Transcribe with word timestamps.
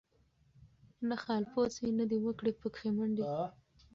نه 1.09 1.15
خالپوڅي 1.23 1.87
نه 1.99 2.05
دي 2.09 2.17
وکړې 2.27 2.51
پکښی 2.61 2.89
منډي 2.97 3.25